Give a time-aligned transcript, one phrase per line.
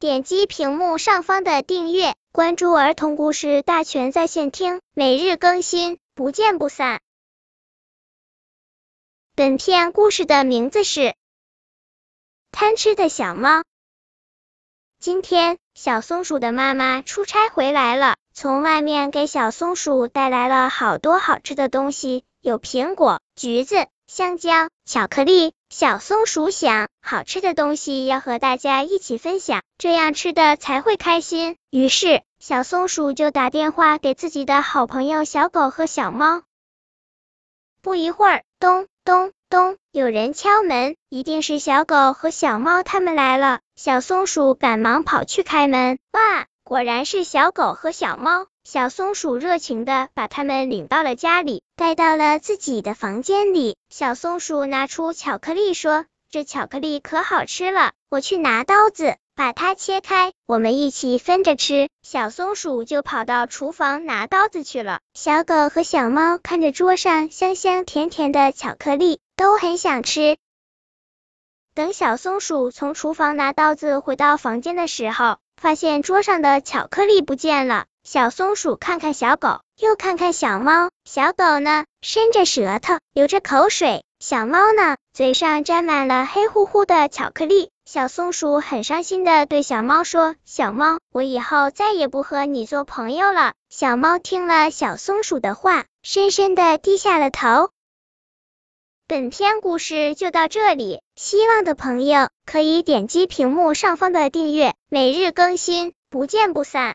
[0.00, 7.00] 点击屏幕上方的订阅，关注儿童故事大全在线听，每日更新，不见不散。
[9.34, 11.00] 本片故事的名字是
[12.52, 13.58] 《贪吃的小猫》。
[15.00, 23.88] 今天，小松鼠的妈妈出差回来了，从外面给小松鼠带来了好多好吃的东西，有苹果、橘子。
[24.06, 31.56] 香蕉、巧克力，小松鼠想，好吃的东西要和大家一起分享，这样吃的才会开心。
[31.70, 36.42] 于是，小松鼠就打电话给自己的好朋友小狗和小猫。
[37.82, 43.60] 不一会儿，咚咚咚，有人敲门，一定是小狗和小猫他们来了。
[43.76, 48.46] 小松鼠赶忙跑去开门，哇，果然是小狗和小猫。
[48.70, 53.78] 小松鼠热情的把它们领到了家里，带到了自己的房间里。
[53.88, 65.00] 小松鼠拿出巧克力说：“这巧克力可好吃了，我去拿刀子把它切开，我们一起分着吃。”小松鼠就跑到厨房拿刀子去了。
[65.14, 70.36] 小狗和小猫看着桌上香香甜甜的巧克力，都很想吃。
[71.72, 77.84] 等小松鼠从厨房拿刀子回到房间的时候，发现桌上的巧克力不见了。
[78.04, 80.88] 小松鼠看看小狗，又看看小猫。
[81.04, 87.70] 小狗呢，伸着舌头，流着口水；小猫呢，嘴上沾满了黑乎乎的巧克力。
[87.84, 97.70] 小松鼠很伤心的对小猫说：“小猫，我以后再也不和你做朋友了。”小猫听了小松鼠的话，深深的低下了头。
[99.10, 106.86] 本篇故事就到这里，希望的朋友可以点击屏幕上方的订阅，每日更新，不见不散。